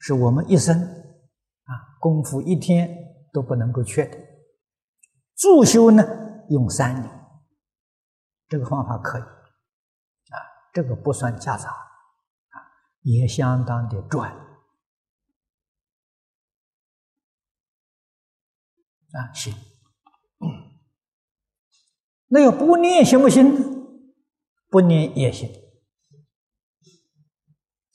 [0.00, 2.92] 是我们一生啊功夫一天
[3.32, 4.18] 都不能够缺的。
[5.36, 6.04] 助修呢，
[6.48, 7.26] 用三年，
[8.48, 10.36] 这个方法可以啊，
[10.72, 12.56] 这个不算夹杂啊，
[13.02, 14.30] 也相当的赚
[19.12, 19.54] 啊，行。
[22.30, 23.46] 那要不念行不行？
[24.68, 25.48] 不念也行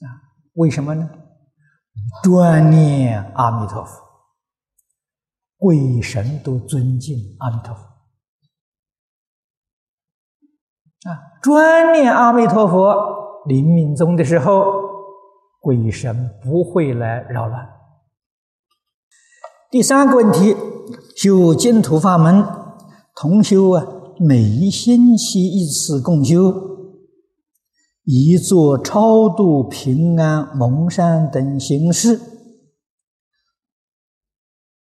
[0.02, 0.34] 啊？
[0.54, 1.08] 为什么呢？
[2.24, 4.02] 专念阿弥陀佛，
[5.58, 7.93] 鬼神都尊敬阿弥陀佛
[11.08, 11.40] 啊！
[11.42, 14.66] 专念阿弥陀佛，临命终的时候，
[15.60, 17.70] 鬼神不会来扰乱。
[19.70, 20.56] 第三个问题，
[21.16, 22.46] 修净土法门，
[23.16, 23.86] 同修啊。
[24.20, 26.54] 每一星期一次共修，
[28.04, 32.22] 以做超度、平安、蒙山等形式，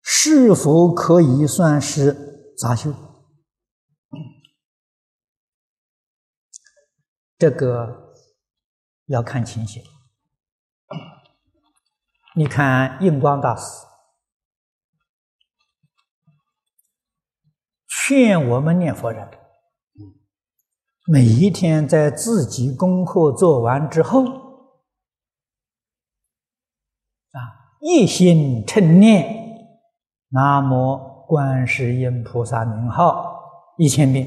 [0.02, 2.92] 是否可以算是杂修？
[7.40, 8.12] 这个
[9.06, 9.82] 要看情形。
[12.36, 13.86] 你看印光大师。
[17.88, 19.26] 劝我们念佛人，
[21.06, 24.24] 每一天在自己功课做完之后，
[27.30, 27.38] 啊，
[27.80, 29.78] 一心称念
[30.28, 34.26] 南无观世音菩萨名号一千遍，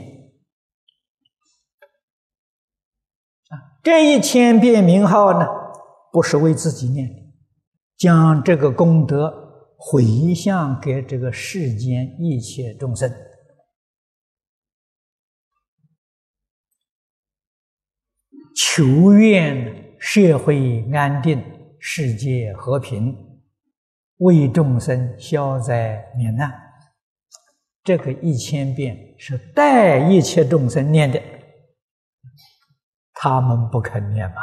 [3.49, 5.45] 啊，这一千遍名号呢，
[6.13, 7.15] 不是为自己念的，
[7.97, 9.29] 将这个功德
[9.75, 13.13] 回向给这个世间一切众生。
[18.55, 21.43] 求愿社会安定，
[21.77, 23.13] 世界和平，
[24.19, 26.49] 为众生消灾免难。
[27.83, 31.21] 这个一千遍是带一切众生念的，
[33.23, 34.41] 他们不肯念嘛？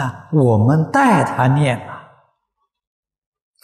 [0.00, 2.08] 啊，我们带他念啊。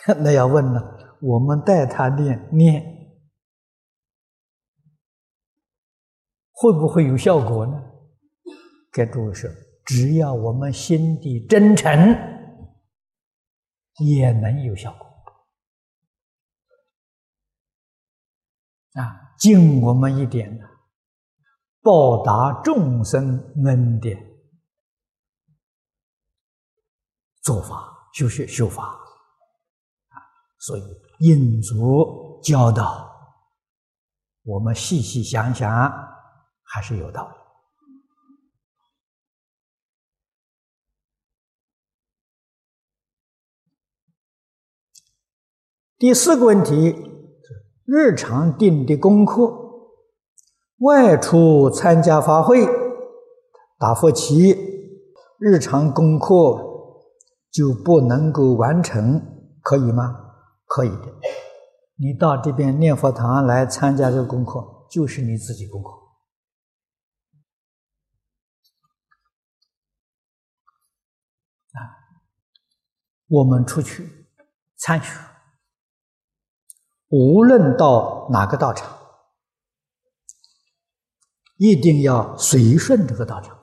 [0.19, 2.83] 那要问了，我们带他念念，
[6.51, 7.81] 会不会有效果呢？
[8.93, 9.49] 给诸位说，
[9.85, 11.93] 只要我们心地真诚，
[13.99, 15.07] 也能有效果。
[19.01, 20.67] 啊，敬我们一点呢，
[21.87, 24.21] 报答众生恩典，
[27.45, 28.89] 做法修学修法。
[30.09, 30.19] 啊，
[30.59, 30.83] 所以
[31.21, 33.09] 印祖教导
[34.43, 35.71] 我们细细想想，
[36.65, 37.37] 还是有道理。
[45.99, 46.93] 第四个问题，
[47.85, 49.66] 日常定的功课，
[50.79, 52.67] 外出参加法会、
[53.79, 54.55] 打佛七，
[55.39, 56.35] 日常功课
[57.51, 59.21] 就不能够完成，
[59.63, 60.35] 可以吗？
[60.67, 61.15] 可以的。
[61.99, 65.89] 你到这边念佛堂来参加这个功课，就是你自己功课
[71.73, 71.81] 啊。
[73.29, 74.27] 我们出去
[74.77, 75.19] 参学。
[77.09, 78.96] 无论到哪个道场，
[81.57, 83.57] 一定要随顺这个道场。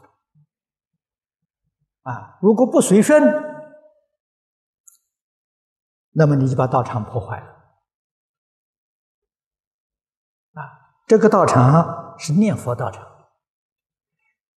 [2.04, 3.24] 啊，如果不随顺，
[6.12, 7.48] 那么你就把道场破坏了。
[10.54, 10.62] 啊，
[11.08, 13.08] 这个道场是念佛道场，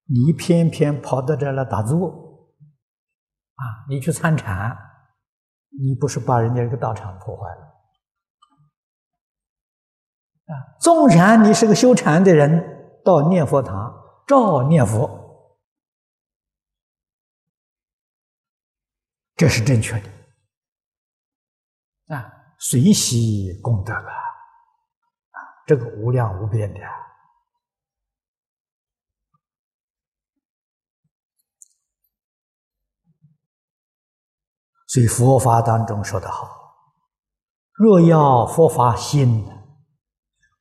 [0.07, 2.09] 你偏偏跑到这来打坐，
[3.55, 4.77] 啊，你去参禅，
[5.71, 7.63] 你不是把人家这个道场破坏了？
[10.53, 12.76] 啊，纵然你是个修禅的人，
[13.07, 13.95] 到念佛堂
[14.27, 15.09] 照念佛，
[19.37, 20.11] 这是正确的。
[22.17, 24.11] 啊，随喜功德了，
[25.31, 25.39] 啊，
[25.69, 26.81] 这个无量无边的。
[34.89, 36.49] 所以佛法当中说得好：
[37.73, 39.55] 若要佛法兴。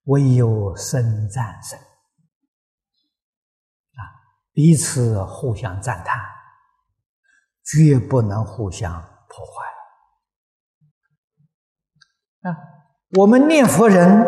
[0.07, 1.84] 唯有生赞声啊，
[4.55, 6.17] 彼此互相赞叹，
[7.65, 8.89] 绝不能互相
[9.27, 9.65] 破坏
[12.49, 12.55] 啊！
[13.17, 14.25] 我们念佛人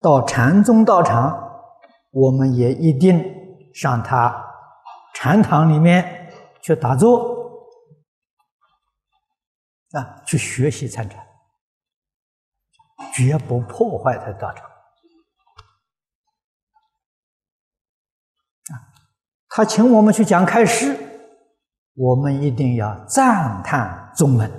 [0.00, 1.60] 到禅宗道场，
[2.10, 3.22] 我们也一定
[3.74, 4.44] 上他
[5.14, 6.32] 禅堂里面
[6.62, 7.68] 去打坐
[9.92, 11.22] 啊，去学习参禅。
[13.14, 14.71] 绝不破坏他的道场
[19.54, 20.96] 他请我们去讲开示，
[21.92, 24.50] 我们一定要赞叹宗门。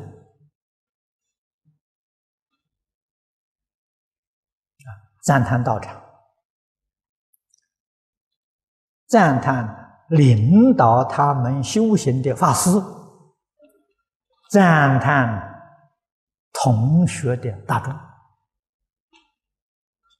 [4.78, 4.88] 啊，
[5.24, 6.00] 赞叹道场，
[9.08, 12.70] 赞叹领导他们修行的法师，
[14.52, 15.76] 赞叹
[16.52, 17.92] 同学的大众。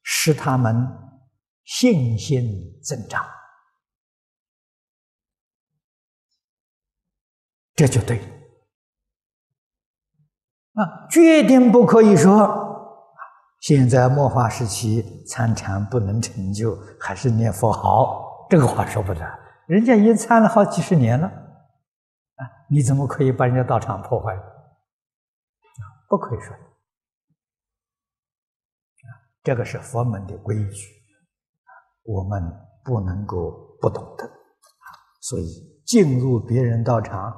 [0.02, 0.76] 使他们
[1.64, 2.44] 信心
[2.84, 3.24] 增长，
[7.76, 8.28] 这就对了。
[10.74, 13.08] 啊，决定不可以说，
[13.60, 18.48] 现在末法时期参禅不能成就，还是念佛好。
[18.50, 19.22] 这个话说不得，
[19.68, 24.36] 人家已经参了好几十年了，啊，你怎么可以把人家道场破坏？
[26.10, 26.56] 不可以说。
[29.44, 30.88] 这个是佛门的规矩，
[32.04, 32.42] 我们
[32.84, 34.30] 不能够不懂得！
[35.20, 35.46] 所以
[35.86, 37.34] 进入别人道场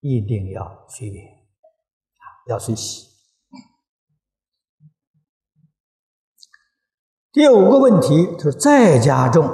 [0.00, 3.08] 一定要随缘啊，要随喜。
[7.32, 9.48] 第五个问题就是在家中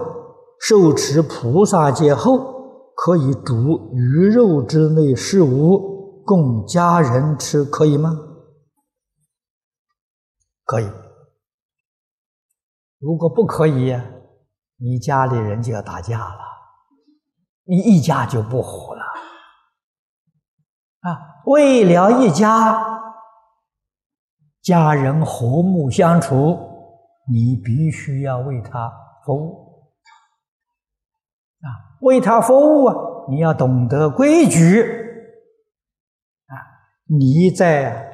[0.61, 8.19] 受持菩萨戒后，可以煮鱼肉之类食物供家人吃，可以吗？
[10.65, 10.91] 可以。
[12.99, 13.95] 如果不可以，
[14.79, 16.41] 你家里人就要打架了，
[17.65, 19.05] 你一家就不活了。
[21.07, 22.77] 啊，为了一家
[24.63, 26.59] 家人和睦相处，
[27.31, 28.93] 你必须要为他
[29.25, 29.93] 服务。
[31.61, 31.69] 啊，
[32.01, 32.95] 为他服务啊，
[33.29, 34.83] 你要懂得规矩。
[36.47, 36.55] 啊，
[37.07, 38.11] 你在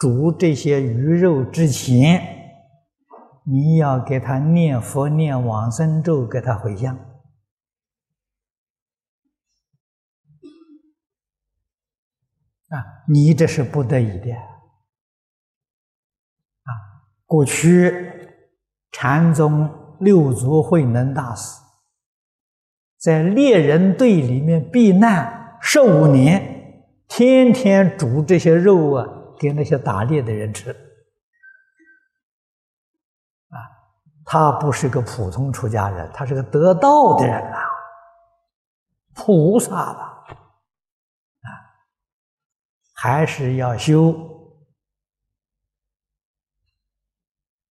[0.00, 2.40] 煮这些鱼肉之前。
[3.44, 6.96] 你要给他念佛、念往生咒，给他回向
[12.72, 13.04] 啊！
[13.06, 14.32] 你这是不得已的
[16.64, 16.72] 啊！
[17.26, 18.38] 过去
[18.90, 21.60] 禅宗六祖慧能大师
[22.98, 29.06] 在猎人队里面避难十五年，天天煮这些肉啊，
[29.38, 30.70] 给那些打猎的人吃。
[33.50, 33.56] 啊，
[34.24, 37.58] 他不是个普通出家人，他是个得道的人呐，
[39.14, 40.11] 菩萨吧？
[43.02, 44.14] 还是要修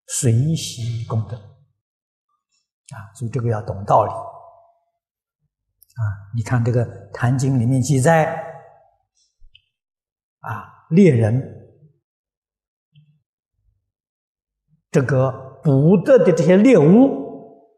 [0.07, 1.37] 随喜功德。
[1.37, 4.11] 啊，所以这个要懂道理。
[4.11, 6.01] 啊，
[6.35, 8.25] 你看这个《坛经》里面记载，
[10.39, 11.39] 啊，猎人
[14.89, 17.77] 这个捕得的这些猎物，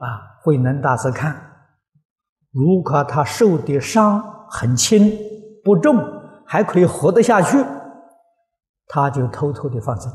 [0.00, 1.70] 啊，慧能大师看，
[2.50, 5.29] 如果他受的伤很轻
[5.64, 5.96] 不重，
[6.46, 7.64] 还可以活得下去，
[8.86, 10.10] 他就偷偷的放生。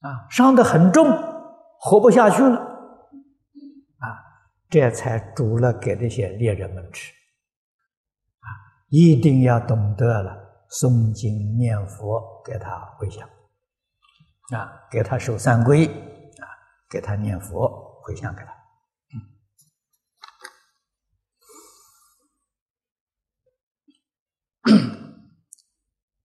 [0.00, 1.10] 啊，伤得很重，
[1.78, 4.06] 活不下去了，啊，
[4.70, 7.12] 这才煮了给这些猎人们吃，
[8.40, 8.48] 啊，
[8.88, 10.34] 一定要懂得了
[10.70, 13.28] 诵经念佛给他回向，
[14.58, 16.44] 啊，给他守三规，啊，
[16.88, 18.59] 给他念佛回向给他。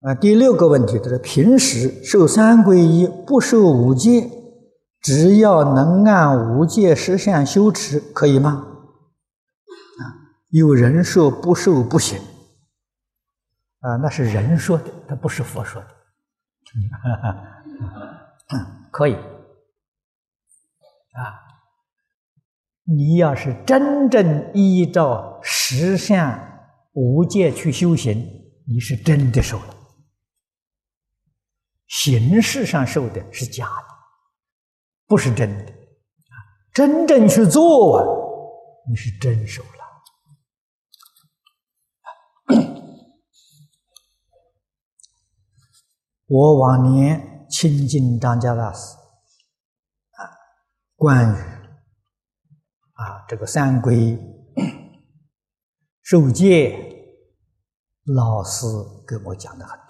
[0.05, 4.29] 啊，第六个问题就是平时受三皈依，不受五戒，
[5.01, 8.51] 只要能按五戒十善修持，可以吗？
[8.51, 10.05] 啊，
[10.51, 12.19] 有人说不受不行，
[13.79, 15.87] 啊，那是人说的，他不是佛说的，
[17.01, 17.31] 哈
[18.47, 19.15] 哈可以。
[19.15, 21.33] 啊，
[22.83, 28.23] 你要是真正依照十善五戒去修行，
[28.67, 29.74] 你是真的受了。
[31.87, 33.87] 形式上受的是假的，
[35.05, 35.73] 不是真的。
[36.73, 38.03] 真正去做，
[38.89, 39.69] 你是真受了。
[46.27, 48.95] 我往年亲近张家大师
[50.17, 50.25] 啊，
[50.95, 51.37] 关于
[52.93, 54.19] 啊这个三规
[56.01, 56.75] 受戒，
[58.05, 58.65] 老师
[59.07, 59.84] 给我讲的很。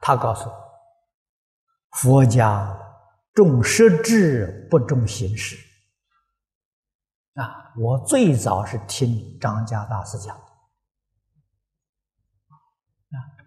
[0.00, 0.54] 他告诉我
[1.92, 2.76] ：“佛家
[3.34, 5.56] 重实质，不重形式。”
[7.34, 10.42] 啊，我最早是听张家大师讲，啊，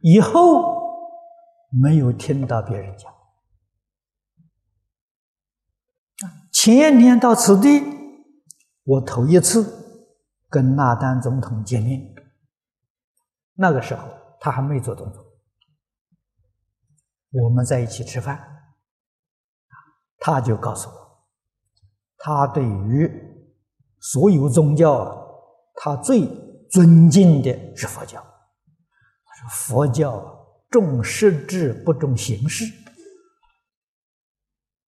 [0.01, 1.11] 以后
[1.69, 3.13] 没有听到别人讲。
[6.51, 7.83] 前年到此地，
[8.83, 10.07] 我头一次
[10.49, 12.15] 跟纳丹总统见面，
[13.55, 14.07] 那个时候
[14.39, 15.22] 他还没做总统。
[17.33, 18.39] 我们在一起吃饭，
[20.19, 21.25] 他就告诉我，
[22.17, 23.11] 他对于
[23.99, 25.05] 所有宗教，
[25.75, 26.27] 他最
[26.69, 28.21] 尊敬的是佛教。
[29.25, 30.23] 他说：“佛教
[30.69, 32.65] 重实质不重形式。”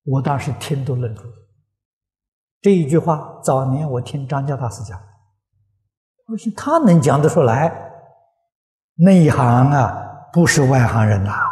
[0.05, 1.33] 我当时听都愣住了。
[2.61, 4.97] 这一句话，早年我听张家大师讲，
[6.27, 7.91] 我说他能讲得出来，
[8.95, 11.48] 内行啊，不是外行人呐。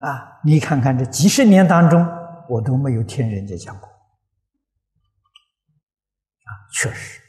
[0.00, 2.04] 啊你看看这几十年当中，
[2.48, 3.88] 我都没有听人家讲过。
[3.88, 7.20] 啊，确实，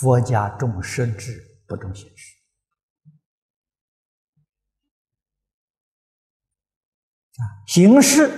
[0.00, 1.32] 佛家重实质
[1.66, 2.36] 不重形式。
[7.36, 8.28] 啊，形式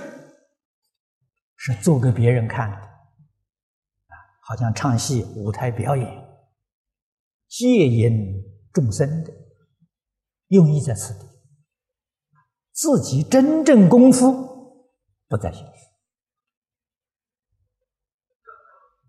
[1.55, 6.07] 是做给别人看的，啊，好像唱戏、舞台表演，
[7.47, 9.33] 戒引众生的，
[10.49, 11.25] 用意在此地。
[12.77, 14.85] 自己真正功夫
[15.27, 15.71] 不在形式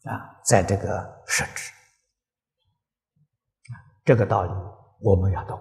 [0.09, 1.71] 啊，在这个实质
[4.07, 4.51] 这个道理
[5.01, 5.59] 我们要懂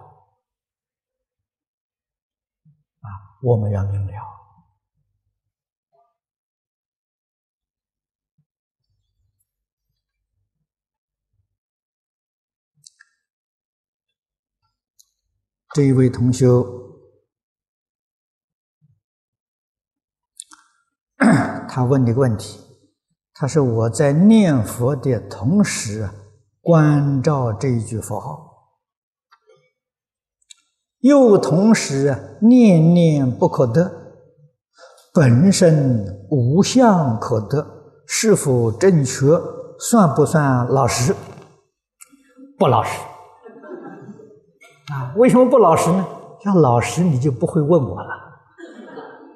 [3.00, 3.08] 啊，
[3.42, 4.12] 我们要明了。
[15.74, 16.46] 这一位同学。
[21.78, 22.58] 他问这个问题，
[23.34, 26.10] 他说：“我在念佛的同时，
[26.60, 28.36] 关照这一句佛号，
[30.98, 33.88] 又同时念念不可得，
[35.14, 37.64] 本身无相可得，
[38.08, 39.40] 是否正确？
[39.78, 41.14] 算不算老实？
[42.58, 42.90] 不老实
[44.92, 45.14] 啊？
[45.16, 46.04] 为什么不老实呢？
[46.44, 48.08] 要老实，你就不会问我了。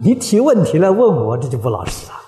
[0.00, 2.18] 你提问题来问我，这就不老实了。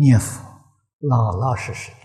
[0.00, 0.42] 念佛，
[1.00, 1.96] 老老实实的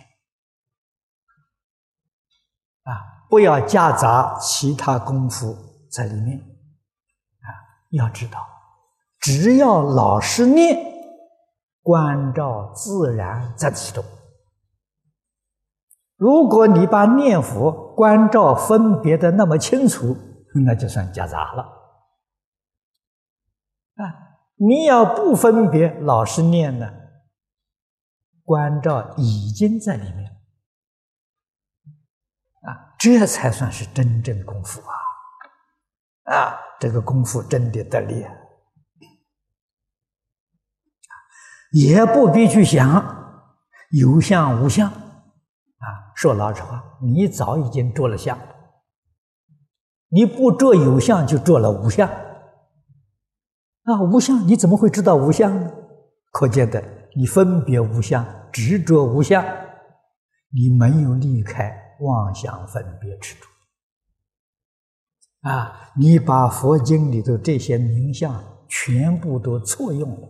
[2.91, 5.55] 啊，不要夹杂其他功夫
[5.89, 7.47] 在里面啊。
[7.91, 8.45] 要知道，
[9.19, 10.77] 只要老实念，
[11.81, 14.03] 关照自然在其中。
[16.17, 20.17] 如果你把念佛关照分别的那么清楚，
[20.65, 21.63] 那就算夹杂了。
[23.95, 24.03] 啊，
[24.55, 26.91] 你要不分别，老实念呢，
[28.45, 30.31] 关照已经在里面，
[32.61, 34.93] 啊，这才算是真正功夫啊！
[36.31, 38.23] 啊，这个功夫真的得力，
[41.71, 43.51] 也不必去想
[43.89, 46.13] 有相无相啊。
[46.15, 48.39] 说老实话，你早已经做了相，
[50.09, 52.07] 你不做有相，就做了无相。
[52.07, 55.71] 啊，无相你怎么会知道无相呢？
[56.31, 59.41] 可见的，你分别无相，执着无相，
[60.49, 63.47] 你没有离开妄想分别执着。
[65.49, 70.27] 啊，你把佛经里头这些名相全部都错用了。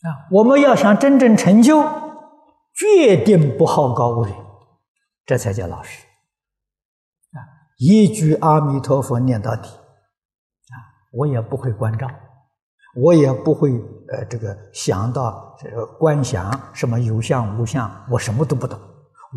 [0.00, 1.82] 啊，我们要想真正成就，
[2.74, 4.36] 决定不好高骛远，
[5.24, 6.07] 这才叫老实。
[7.78, 10.74] 一句阿弥陀佛念到底，啊，
[11.12, 12.10] 我也不会关照，
[12.96, 13.70] 我也不会
[14.08, 18.78] 呃这个想到这个观想什么有相无相，我什么都不懂，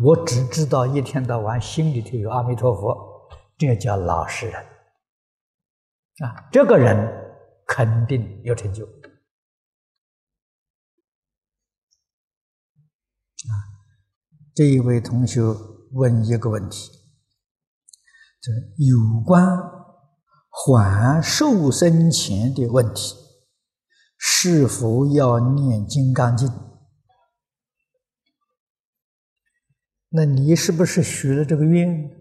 [0.02, 4.60] 我只知道一天到晚心里头有阿弥陀佛，这叫老实人。
[6.18, 6.96] 啊，这个人
[7.66, 8.84] 肯定有成就。
[8.84, 8.90] 啊
[14.54, 15.40] 这一位同学
[15.92, 16.90] 问一个问题：
[18.42, 19.46] 这有关
[20.50, 23.14] 还受生前的问题，
[24.18, 26.48] 是否要念《金刚经》？
[30.08, 32.18] 那你是不是许了这个愿？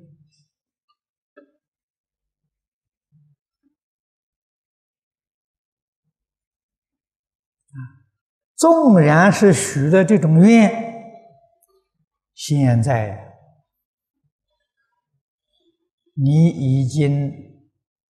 [8.56, 10.72] 纵然是许了这种愿。
[12.36, 13.31] 现在
[16.24, 17.32] 你已经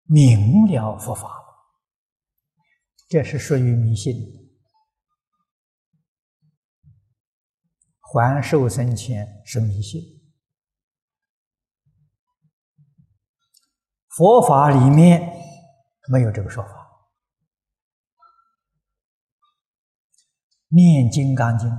[0.03, 1.45] 明了佛法了，
[3.07, 4.14] 这是属于迷信。
[8.01, 10.01] 还受生前是迷信，
[14.09, 15.22] 佛法里面
[16.12, 16.70] 没有这个说法。
[20.68, 21.70] 念金刚经。《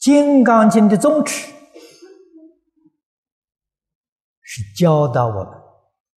[0.00, 1.61] 金刚经》的宗旨
[4.54, 5.62] 是教导我们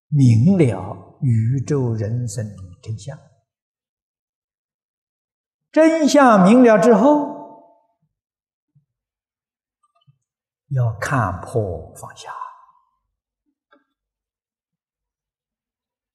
[0.09, 3.17] 明了宇宙人生的真相。
[5.71, 7.79] 真相明了之后，
[10.67, 12.29] 要看破放下。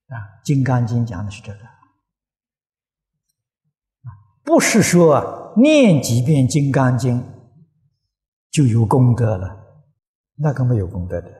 [0.08, 1.60] 啊，《金刚经》讲的是这个，
[4.42, 7.18] 不是说念几遍《金刚经》。
[8.50, 9.86] 就有功德了，
[10.34, 11.39] 那个没有功德的！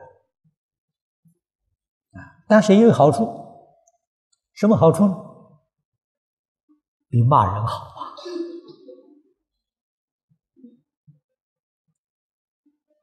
[2.51, 3.29] 但是也有好处，
[4.51, 5.15] 什么好处呢？
[7.07, 8.11] 比骂人好啊！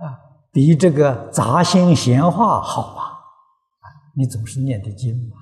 [0.05, 0.21] 啊，
[0.53, 3.25] 比这个杂心闲话好啊！
[4.15, 5.39] 你总是念的经嘛，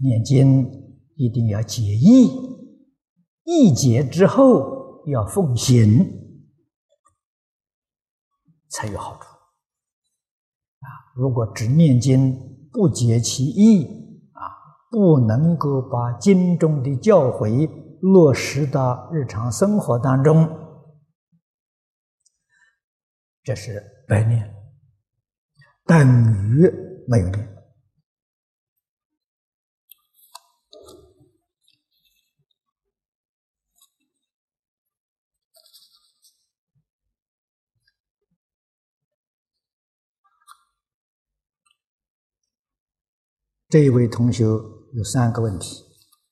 [0.00, 0.68] 念经
[1.14, 2.28] 一定要解义，
[3.44, 6.18] 义解之后要奉行。
[8.68, 9.28] 才有好处
[10.80, 10.90] 啊！
[11.14, 13.84] 如果只念经不解其意
[14.32, 14.40] 啊，
[14.90, 17.68] 不能够把经中的教诲
[18.00, 20.48] 落实到日常生活当中，
[23.42, 24.54] 这是白念，
[25.84, 25.98] 等
[26.32, 26.70] 于
[27.06, 27.59] 没有念。
[43.70, 45.84] 这一位同学有三个问题。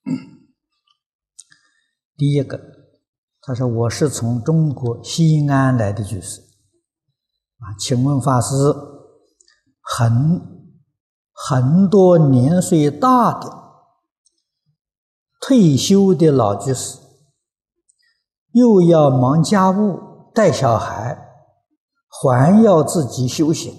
[2.18, 2.60] 第一个，
[3.42, 6.40] 他说：“我是从中国西安来的居士，
[7.60, 8.56] 啊，请问法师，
[9.80, 10.40] 很
[11.32, 13.48] 很多年岁大的
[15.40, 16.98] 退休的老居士，
[18.50, 21.16] 又要忙家务、带小孩，
[22.08, 23.72] 还要自己修行，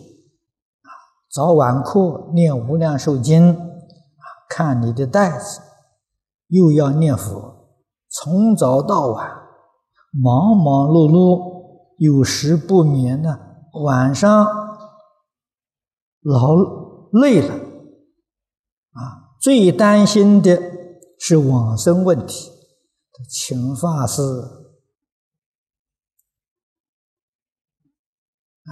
[1.29, 3.55] 早晚课念无量寿经，
[4.49, 5.61] 看你的袋子，
[6.47, 7.69] 又要念佛，
[8.09, 9.29] 从早到晚，
[10.11, 13.37] 忙忙碌碌，有时不眠呢。
[13.83, 14.47] 晚上
[16.21, 16.55] 劳
[17.11, 20.59] 累了啊，最担心的
[21.19, 22.49] 是往生问题。
[23.29, 24.21] 请法师
[28.63, 28.71] 啊，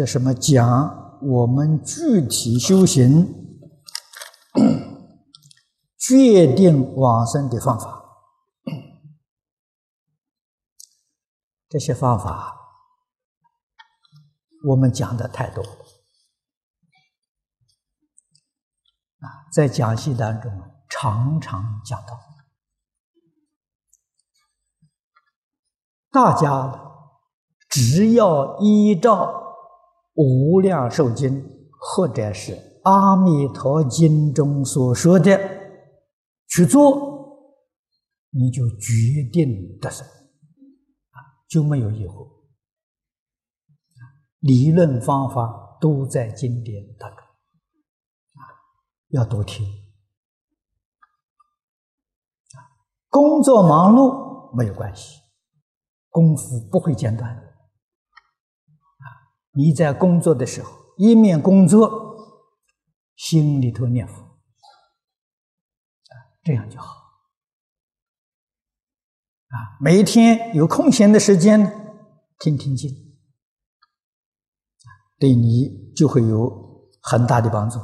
[0.00, 1.18] 这什么讲？
[1.20, 3.34] 我们具体修行
[6.00, 8.02] 决定往生的方法。
[11.68, 12.56] 这些方法，
[14.68, 15.62] 我们讲的太多。
[19.18, 20.50] 啊，在讲戏当中
[20.88, 22.18] 常常讲到，
[26.10, 26.86] 大家
[27.68, 29.26] 只要依照
[30.14, 31.42] 《无量寿经》
[31.78, 32.52] 或者是
[32.82, 35.38] 《阿弥陀经》中所说的
[36.46, 37.48] 去做，
[38.30, 40.06] 你就决定得生。
[41.48, 42.28] 就没有疑惑，
[44.38, 48.38] 理论方法都在经典当中，啊，
[49.08, 49.66] 要多听。
[53.08, 55.18] 工作忙碌没有关系，
[56.08, 57.49] 功夫不会间断。
[59.60, 62.16] 你在工作的时候，一面工作，
[63.14, 66.86] 心里头念佛，啊，这样就好。
[69.48, 71.60] 啊，每一天有空闲的时间，
[72.38, 72.90] 听听经，
[75.18, 77.78] 对你就会有很大的帮助。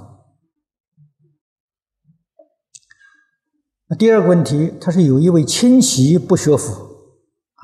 [3.99, 6.72] 第二个问题，他说有一位亲戚不学佛，
[7.57, 7.62] 啊，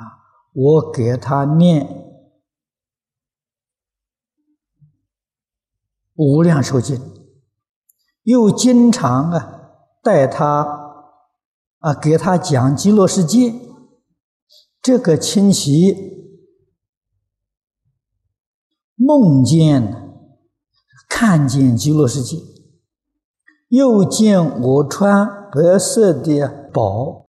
[0.53, 1.87] 我给他念
[6.15, 6.97] 《无量寿经》，
[8.23, 9.61] 又经常啊
[10.03, 11.05] 带他
[11.79, 13.55] 啊给他讲极乐世界。
[14.83, 15.95] 这个亲戚
[18.97, 20.13] 梦见
[21.09, 22.37] 看见极乐世界，
[23.69, 27.27] 又见我穿白色的宝，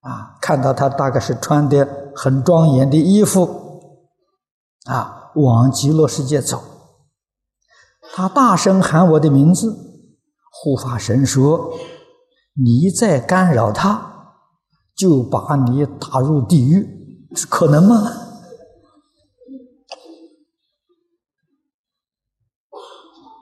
[0.00, 4.00] 啊，看到他大概是穿的很庄严的衣服，
[4.84, 6.62] 啊，往极乐世界走。
[8.16, 9.76] 他大声喊我的名字，
[10.52, 11.74] 护法神说
[12.54, 14.12] ：“你再干扰他。”
[14.94, 17.96] 就把你打入地狱，可能吗？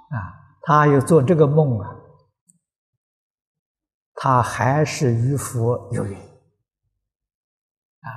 [0.08, 0.16] 啊，
[0.62, 1.90] 他又做这个梦啊，
[4.14, 6.18] 他还是与佛有缘
[8.00, 8.08] 啊。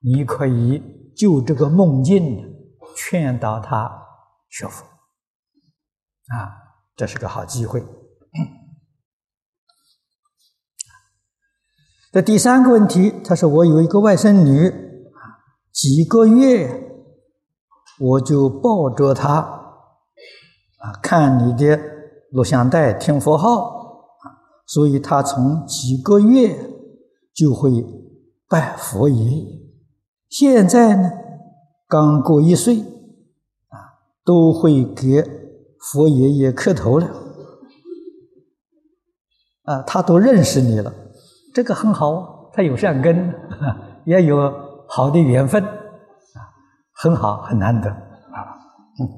[0.00, 2.54] 你可以就这个梦境
[2.94, 3.90] 劝导他
[4.50, 4.84] 学佛
[6.28, 7.84] 啊，这是个好机会。
[12.12, 14.70] 这第三个问题，他说我有一个外甥女，
[15.72, 16.90] 几个月
[17.98, 21.80] 我就抱着她，啊，看你的
[22.30, 24.24] 录像带，听佛号，啊，
[24.66, 26.54] 所以她从几个月
[27.32, 27.82] 就会
[28.46, 29.62] 拜佛爷爷。
[30.28, 31.10] 现在呢，
[31.88, 35.22] 刚过一岁，啊，都会给
[35.90, 37.06] 佛爷爷磕头了，
[39.64, 40.92] 啊，他都认识你了。
[41.52, 43.34] 这个很好，他有善根，
[44.06, 44.52] 也有
[44.88, 46.38] 好的缘分，啊，
[46.92, 48.56] 很好，很难得，啊，
[49.00, 49.08] 嗯，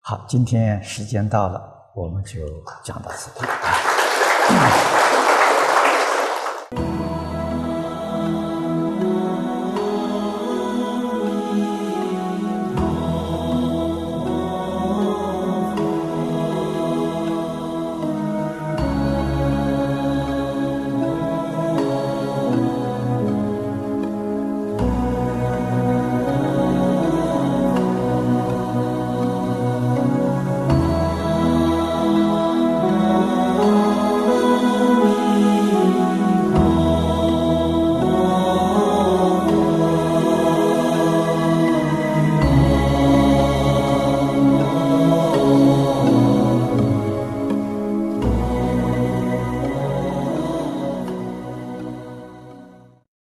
[0.00, 1.60] 好，今天时间到了，
[1.94, 2.40] 我们就
[2.84, 3.46] 讲到此地。